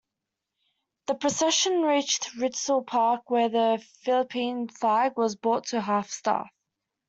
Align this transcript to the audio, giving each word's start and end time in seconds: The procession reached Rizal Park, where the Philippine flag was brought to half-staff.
The 1.05 1.13
procession 1.13 1.83
reached 1.83 2.35
Rizal 2.35 2.83
Park, 2.83 3.29
where 3.29 3.49
the 3.49 3.85
Philippine 4.01 4.67
flag 4.67 5.15
was 5.15 5.35
brought 5.35 5.67
to 5.67 5.81
half-staff. 5.81 6.49